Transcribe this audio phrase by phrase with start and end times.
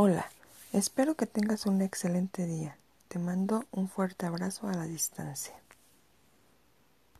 [0.00, 0.30] Hola,
[0.72, 2.76] espero que tengas un excelente día.
[3.08, 5.54] Te mando un fuerte abrazo a la distancia.